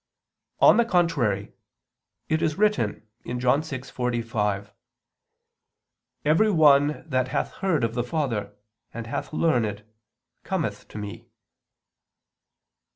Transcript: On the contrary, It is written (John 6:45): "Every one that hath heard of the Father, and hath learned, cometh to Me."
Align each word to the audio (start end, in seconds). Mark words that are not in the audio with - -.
On 0.61 0.77
the 0.77 0.83
contrary, 0.83 1.53
It 2.27 2.41
is 2.41 2.57
written 2.57 3.07
(John 3.23 3.61
6:45): 3.61 4.71
"Every 6.25 6.49
one 6.49 7.07
that 7.07 7.27
hath 7.27 7.51
heard 7.61 7.83
of 7.83 7.93
the 7.93 8.03
Father, 8.03 8.51
and 8.91 9.05
hath 9.05 9.31
learned, 9.31 9.85
cometh 10.43 10.87
to 10.87 10.97
Me." 10.97 11.27